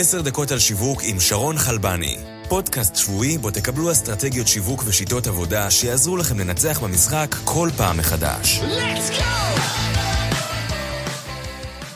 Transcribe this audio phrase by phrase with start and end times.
[0.00, 2.16] עשר דקות על שיווק עם שרון חלבני.
[2.48, 8.60] פודקאסט שבועי בו תקבלו אסטרטגיות שיווק ושיטות עבודה שיעזרו לכם לנצח במשחק כל פעם מחדש.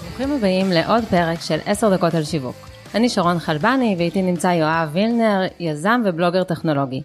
[0.02, 2.56] ברוכים הבאים לעוד פרק של עשר דקות על שיווק.
[2.94, 7.02] אני שרון חלבני ואיתי נמצא יואב וילנר, יזם ובלוגר טכנולוגי.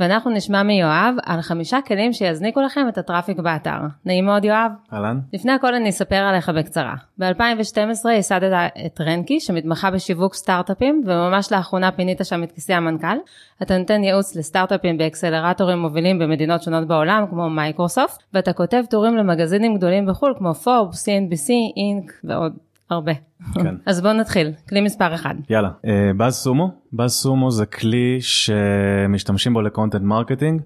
[0.00, 3.78] ואנחנו נשמע מיואב על חמישה כלים שיזניקו לכם את הטראפיק באתר.
[4.04, 4.70] נעים מאוד יואב.
[4.92, 5.18] אהלן.
[5.32, 6.94] לפני הכל אני אספר עליך בקצרה.
[7.18, 8.52] ב-2012 ייסדת
[8.86, 13.16] את Ranky שמתמחה בשיווק סטארט-אפים וממש לאחרונה פינית שם את כיסא המנכ"ל.
[13.62, 19.76] אתה נותן ייעוץ לסטארט-אפים באקסלרטורים מובילים במדינות שונות בעולם כמו מייקרוסופט ואתה כותב טורים למגזינים
[19.76, 22.52] גדולים בחו"ל כמו פורבס, CNBC, אינק ועוד
[22.92, 23.12] הרבה.
[23.54, 23.74] כן.
[23.86, 25.30] אז בואו נתחיל, כלי מספר 1.
[25.50, 25.70] יאללה.
[26.16, 30.62] BuzzSumo, BuzzSumo זה כלי שמשתמשים בו ל content marketing.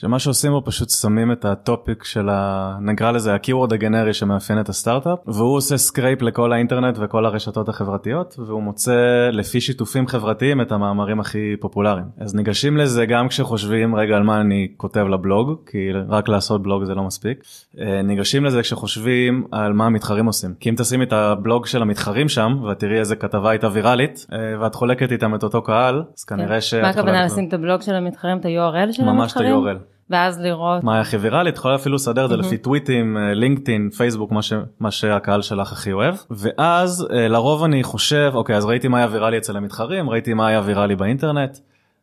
[0.00, 2.76] שמה שעושים בו פשוט שמים את ה topic של ה...
[2.80, 7.68] נקרא לזה ה keyword הגנרי שמאפיין את הסטארט-אפ והוא עושה scrape לכל האינטרנט וכל הרשתות
[7.68, 12.04] החברתיות והוא מוצא לפי שיתופים חברתיים את המאמרים הכי פופולריים.
[12.18, 15.60] אז ניגשים לזה גם כשחושבים רגע על מה אני כותב לבלוג?
[15.70, 17.44] כי רק לעשות בלוג זה לא מספיק.
[17.80, 20.54] אה, ניגשים לזה כשחושבים על מה המתחרים עושים.
[20.60, 24.74] כי אם תשימי את הבלוג של המתחרים שם ותראי איזה כתבה הייתה ויראלית אה, ואת
[24.74, 26.74] חולקת איתם את אותו קהל אז כנראה ש...
[26.74, 29.85] מה הכוונה לשים את הבלוג של המתחרים, את ה-URL של ממש את המתחרים?
[30.10, 30.84] ואז לראות.
[30.84, 34.52] מה הכי ויראלי את יכולה אפילו לסדר את זה לפי טוויטים לינקדאין פייסבוק מה, ש,
[34.80, 39.08] מה שהקהל שלך הכי אוהב ואז אה, לרוב אני חושב אוקיי אז ראיתי מה היה
[39.10, 41.58] ויראלי אצל המתחרים ראיתי מה היה ויראלי באינטרנט.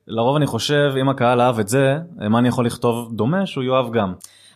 [0.08, 3.64] לרוב אני חושב אם הקהל אהב את זה אה, מה אני יכול לכתוב דומה שהוא
[3.64, 4.14] יאהב גם.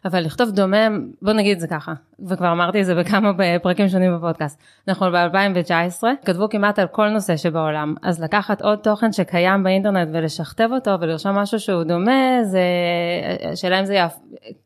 [0.07, 0.87] אבל לכתוב דומה,
[1.21, 1.93] בוא נגיד את זה ככה,
[2.27, 4.61] וכבר אמרתי את זה בכמה פרקים שונים בפודקאסט.
[4.87, 10.69] אנחנו ב-2019, כתבו כמעט על כל נושא שבעולם, אז לקחת עוד תוכן שקיים באינטרנט ולשכתב
[10.71, 12.61] אותו ולרשום משהו שהוא דומה, זה,
[13.51, 14.13] השאלה אם זה יפ...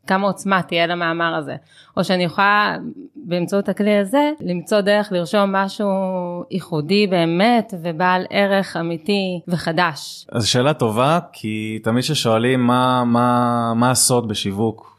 [0.08, 1.56] כמה עוצמה תהיה למאמר הזה.
[1.98, 2.78] או שאני יכולה
[3.16, 5.88] באמצעות הכלי הזה למצוא דרך לרשום משהו
[6.52, 10.28] ייחודי באמת ובעל ערך אמיתי וחדש.
[10.32, 14.92] אז שאלה טובה כי תמיד ששואלים מה מה מה הסוד בשיווק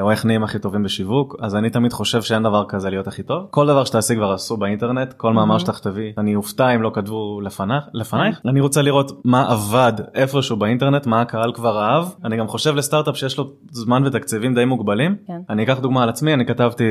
[0.00, 3.22] או איך נהיים הכי טובים בשיווק אז אני תמיד חושב שאין דבר כזה להיות הכי
[3.22, 7.40] טוב כל דבר שתעשי כבר עשו באינטרנט כל מאמר שתכתבי אני אופתע אם לא כתבו
[7.40, 12.48] לפנייך לפנייך אני רוצה לראות מה עבד איפשהו באינטרנט מה הקהל כבר אהב אני גם
[12.48, 14.04] חושב לסטארט-אפ שיש לו זמן
[14.40, 15.40] ותקציבים די מוגבלים כן.
[15.50, 16.84] אני אקח דוגמה על עצמי אני כתבתי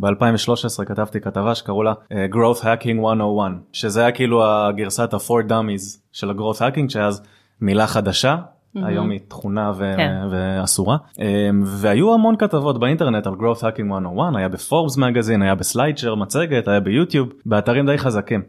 [0.00, 5.98] ב2013 כתבתי כתבה שקראו לה אה, growth hacking 101 שזה היה כאילו הגרסת ה-4 dummies
[6.12, 7.22] של ה-growth hacking שאז
[7.60, 8.36] מילה חדשה
[8.74, 10.22] היום היא תכונה ו- כן.
[10.30, 16.14] ואסורה אמ, והיו המון כתבות באינטרנט על growth hacking 101 היה בפורבס מגזין היה בסליידשר
[16.14, 18.42] מצגת היה ביוטיוב באתרים די חזקים.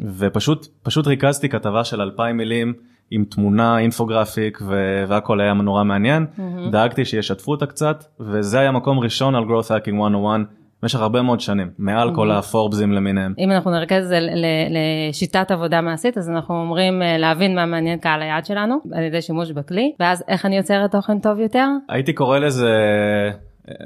[0.00, 2.72] ופשוט פשוט ריכזתי כתבה של 2,000 מילים
[3.10, 6.26] עם תמונה אינפוגרפיק ו- והכל היה נורא מעניין.
[6.70, 10.40] דאגתי שישתפו אותה קצת וזה היה מקום ראשון על growth hacking 101
[10.82, 13.34] במשך הרבה מאוד שנים מעל כל הפורבסים למיניהם.
[13.38, 14.18] אם אנחנו נרכז את זה
[14.70, 19.22] לשיטת עבודה מעשית אז אנחנו אומרים אה, להבין מה מעניין קהל היעד שלנו על ידי
[19.22, 21.66] שימוש בכלי ואז איך אני יוצרת תוכן טוב יותר?
[21.88, 22.70] הייתי קורא לזה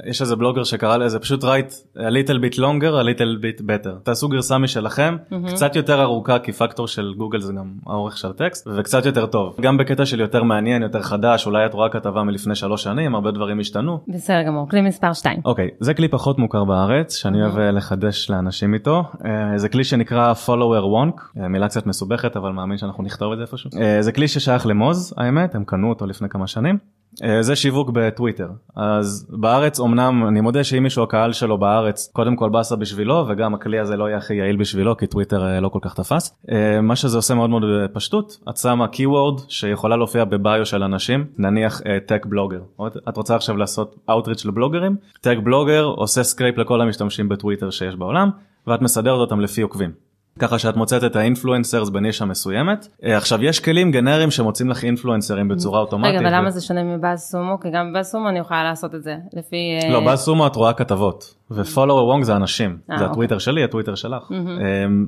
[0.06, 3.90] יש איזה בלוגר שקרא לזה פשוט write a little bit longer a little bit better.
[4.02, 5.16] תעשו גרסה משלכם
[5.46, 9.56] קצת יותר ארוכה כי פקטור של גוגל זה גם האורך של הטקסט וקצת יותר טוב.
[9.60, 13.30] גם בקטע של יותר מעניין יותר חדש אולי את רואה כתבה מלפני שלוש שנים הרבה
[13.30, 14.00] דברים השתנו.
[14.08, 18.30] בסדר גמור כלי מספר 2 אוקיי זה כלי פחות מוכר בארץ שאני אוהב אה, לחדש
[18.30, 19.04] לאנשים איתו.
[19.24, 23.38] אה, זה כלי שנקרא follower wonk אה, מילה קצת מסובכת אבל מאמין שאנחנו נכתוב את
[23.38, 23.70] זה איפשהו.
[23.80, 26.78] אה, זה כלי ששייך למוז האמת הם קנו אותו לפני כמה שנים.
[27.24, 28.48] אה, זה שיווק בטוויטר.
[28.76, 33.54] אז בארץ אמנם אני מודה שאם מישהו הקהל שלו בארץ קודם כל באסה בשבילו וגם
[33.54, 36.38] הכלי הזה לא יהיה הכי יעיל בשבילו כי טוויטר אה, לא כל כך תפס.
[36.52, 41.26] אה, מה שזה עושה מאוד מאוד בפשטות את שמה keyword שיכולה להופיע בביו של אנשים
[41.38, 42.60] נניח tech blogger
[43.08, 44.96] את רוצה עכשיו לעשות outreach לבלוגרים?
[45.20, 48.30] tech blogger עושה scrape לכל המשתמשים בטוויטר שיש בעולם
[48.66, 50.07] ואת מסדרת אותם לפי עוקבים.
[50.38, 52.88] ככה שאת מוצאת את ה influencers בנישה מסוימת.
[53.04, 56.14] אה, עכשיו יש כלים גנריים שמוצאים לך אינפלואנסרים בצורה אוטומטית.
[56.14, 57.60] רגע אבל למה זה שונה מבאז סומו?
[57.60, 60.72] כי גם בבאז סומו אני יכולה לעשות את זה לפי אה, לא בסומו את רואה
[60.72, 62.70] כתבות ופולוור וונג זה אנשים.
[62.70, 63.06] אה, זה אוקיי.
[63.10, 64.30] הטוויטר שלי הטוויטר שלך.
[64.32, 65.06] אמ,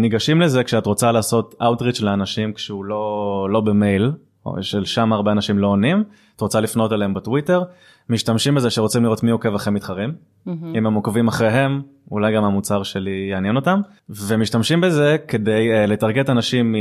[0.00, 4.12] ניגשים לזה כשאת רוצה לעשות outreach לאנשים כשהוא לא לא במייל
[4.60, 6.04] של שם הרבה אנשים לא עונים.
[6.36, 7.62] את רוצה לפנות אליהם בטוויטר
[8.08, 10.14] משתמשים בזה שרוצים לראות מי עוקב אחרי מתחרים.
[10.48, 13.80] אם הם עוקבים אחריהם אולי גם המוצר שלי יעניין אותם.
[14.08, 16.74] ומשתמשים בזה כדי uh, לטרגט אנשים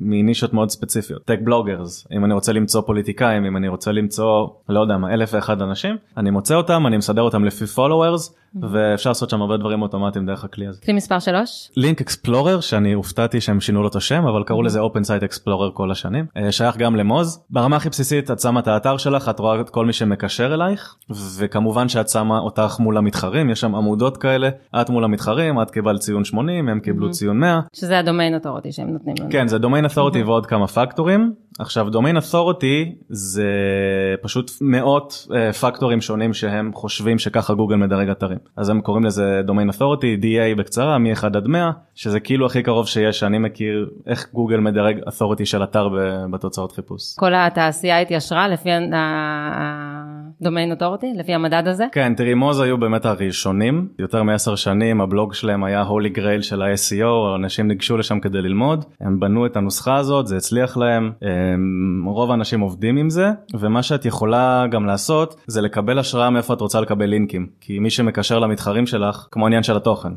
[0.00, 1.24] מנישות מאוד ספציפיות.
[1.24, 5.30] טק בלוגרס אם אני רוצה למצוא פוליטיקאים אם אני רוצה למצוא לא יודע מה אלף
[5.34, 8.32] ואחד אנשים אני מוצא אותם אני מסדר אותם לפי followers
[8.62, 10.80] ואפשר לעשות שם הרבה דברים אוטומטיים דרך הכלי הזה.
[10.84, 14.80] כלי מספר 3 לינק אקספלורר שאני הופתעתי שהם שינו לו את השם אבל קראו לזה
[14.80, 16.26] open site explorer כל השנים.
[16.36, 17.44] אה, שייך גם למוז.
[17.50, 20.96] ברמה הכי בסיסית את שמה את האתר שלך את רואה את כל מי שמקשר אלייך
[21.38, 24.48] וכמובן שאת שמה אותך מול המתחרים, יש שם עמודות כאלה,
[24.80, 27.60] את מול המתחרים, את קיבלת ציון 80, הם קיבלו ציון 100.
[27.72, 29.30] שזה ה domain authority שהם נותנים לנו.
[29.30, 31.32] כן, זה domain authority ועוד כמה פקטורים.
[31.58, 33.50] עכשיו domain authority זה
[34.22, 38.38] פשוט מאות uh, פקטורים שונים שהם חושבים שככה גוגל מדרג אתרים.
[38.56, 42.86] אז הם קוראים לזה domain authority, DA בקצרה, מ-1 עד 100, שזה כאילו הכי קרוב
[42.86, 45.88] שיש שאני מכיר איך גוגל מדרג authority של אתר
[46.30, 47.14] בתוצאות חיפוש.
[47.18, 48.70] כל התעשייה התיישרה לפי
[50.40, 51.84] ה domain authority, לפי המדד הזה?
[51.92, 56.62] כן, תראי Moz היו באמת הראשונים, יותר מעשר שנים הבלוג שלהם היה holy grail של
[56.62, 61.12] ה-SEO, אנשים ניגשו לשם כדי ללמוד, הם בנו את הנוסחה הזאת, זה הצליח להם.
[62.06, 66.60] רוב האנשים עובדים עם זה ומה שאת יכולה גם לעשות זה לקבל השראה מאיפה את
[66.60, 70.08] רוצה לקבל לינקים כי מי שמקשר למתחרים שלך כמו עניין של התוכן.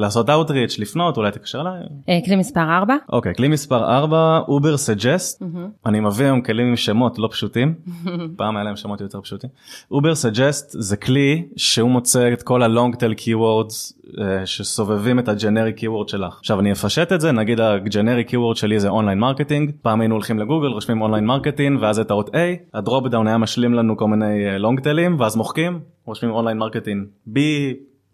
[0.00, 1.72] לעשות outreach לפנות אולי תקשר אליי.
[2.08, 2.94] אה, כלי מספר 4.
[3.12, 5.42] אוקיי כלי מספר 4 Ubersuggest
[5.86, 7.74] אני מביא היום כלים עם שמות לא פשוטים
[8.38, 9.50] פעם היה להם שמות יותר פשוטים.
[9.90, 14.00] Ubersuggest זה כלי שהוא מוצא את כל ה long tail keywords
[14.44, 16.38] שסובבים את ה generic keyword שלך.
[16.38, 20.14] עכשיו אני אפשט את זה נגיד ה generic keyword שלי זה online marketing פעם היינו
[20.14, 22.38] הולכים לגוגל רושמים online marketing ואז את האות A
[22.74, 26.58] ה drop down היה משלים לנו כל מיני long אה, tailים ואז מוחקים רושמים online
[26.58, 27.38] marketing B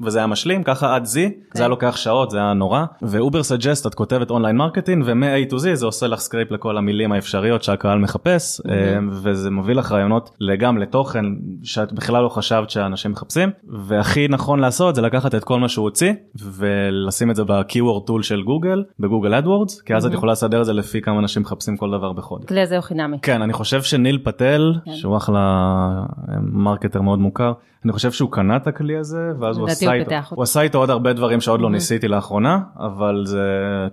[0.01, 1.57] וזה היה משלים ככה עד Z okay.
[1.57, 5.55] זה היה לוקח שעות זה היה נורא ו Ubersuggest את כותבת online marketing ומ-A to
[5.55, 8.69] Z זה עושה לך scrape לכל המילים האפשריות שהקהל מחפש mm-hmm.
[9.11, 11.25] וזה מביא לך רעיונות גם לתוכן
[11.63, 15.85] שאת בכלל לא חשבת שאנשים מחפשים והכי נכון לעשות זה לקחת את כל מה שהוא
[15.85, 16.13] הוציא
[16.43, 20.09] ולשים את זה ב-keyword tool של גוגל בגוגל AdWords כי אז mm-hmm.
[20.09, 22.45] את יכולה לסדר את זה לפי כמה אנשים מחפשים כל דבר בחודש.
[22.45, 23.17] כלי הזה הוא חינמי.
[23.23, 24.95] כן אני חושב שניל פאטל כן.
[24.95, 26.03] שהוא אחלה
[26.43, 27.53] marketer מאוד מוכר
[27.87, 30.91] אני חושב שהוא קנה את הכלי הזה ואז הוא עשה איתו, הוא עשה איתו עוד
[30.91, 33.43] הרבה דברים שעוד לא ניסיתי לאחרונה אבל זה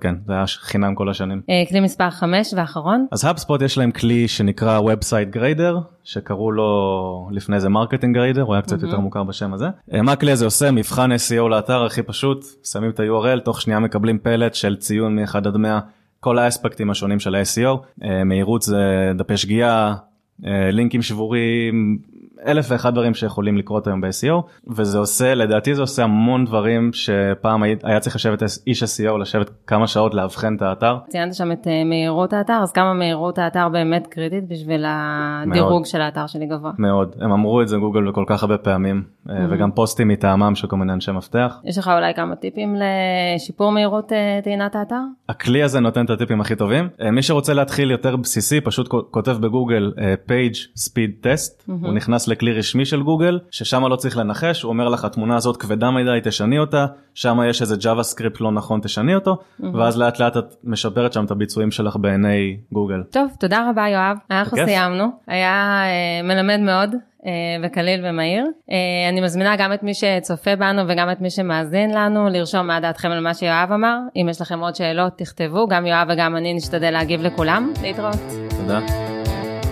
[0.02, 1.42] כן זה היה חינם כל השנים.
[1.50, 3.06] אה, כלי מספר 5 ואחרון.
[3.12, 8.54] אז HubSpot יש להם כלי שנקרא Website Grader שקראו לו לפני זה Marketing Grader הוא
[8.54, 9.68] היה קצת יותר מוכר בשם הזה.
[9.94, 13.80] אה, מה הכלי הזה עושה מבחן SEO לאתר הכי פשוט שמים את ה-URL תוך שנייה
[13.80, 15.80] מקבלים פלט של ציון מ-1 עד 100
[16.20, 19.94] כל האספקטים השונים של ה-SEO אה, מהירות זה דפי שגיאה
[20.72, 21.98] לינקים שבורים
[22.46, 27.64] אלף ואחד דברים שיכולים לקרות היום ב-SEO וזה עושה לדעתי זה עושה המון דברים שפעם
[27.64, 30.98] היה צריך לשבת איש SEO לשבת כמה שעות לאבחן את האתר.
[31.08, 35.86] ציינת שם את אה, מהירות האתר אז כמה מהירות האתר באמת קריטית בשביל הדירוג מאוד,
[35.86, 36.72] של האתר שלי גבוה.
[36.78, 39.32] מאוד הם אמרו את זה גוגל בכל כך הרבה פעמים mm-hmm.
[39.50, 41.60] וגם פוסטים מטעמם של כל מיני אנשי מפתח.
[41.64, 42.76] יש לך אולי כמה טיפים
[43.36, 45.02] לשיפור מהירות אה, טעינת האתר?
[45.30, 49.92] הכלי הזה נותן את הטיפים הכי טובים מי שרוצה להתחיל יותר בסיסי פשוט כותב בגוגל
[50.28, 51.72] page speed test mm-hmm.
[51.82, 55.58] הוא נכנס לכלי רשמי של גוגל ששם לא צריך לנחש הוא אומר לך התמונה הזאת
[55.58, 59.66] כבדה מדי תשני אותה שם יש איזה JavaScript לא נכון תשני אותו mm-hmm.
[59.74, 63.04] ואז לאט לאט את משפרת שם את הביצועים שלך בעיני גוגל.
[63.12, 67.32] טוב תודה רבה יואב אנחנו סיימנו היה אה, מלמד מאוד אה,
[67.64, 68.46] וקליל ומהיר.
[68.72, 72.80] אה, אני מזמינה גם את מי שצופה בנו וגם את מי שמאזין לנו לרשום מה
[72.80, 73.98] דעתכם על מה שיואב אמר.
[74.16, 77.74] אם יש לכם עוד שאלות תכתבו, גם יואב וגם אני נשתדל להגיב לכולם.
[77.82, 78.20] להתראות.
[78.50, 79.13] תודה.